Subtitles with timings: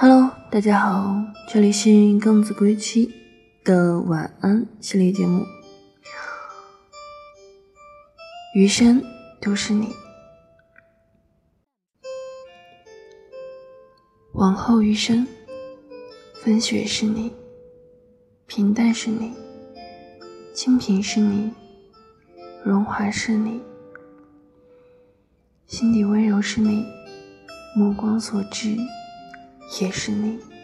[0.00, 3.12] Hello，大家好，这里是更子归期
[3.64, 5.44] 的晚安系列节目。
[8.54, 9.02] 余生
[9.40, 9.88] 都是你，
[14.34, 15.26] 往后余生，
[16.44, 17.32] 风雪是你，
[18.46, 19.32] 平淡是你，
[20.54, 21.52] 清贫是你，
[22.62, 23.60] 荣华是你，
[25.66, 26.86] 心底温柔是你，
[27.74, 28.76] 目光所至。
[29.80, 30.57] 也是你。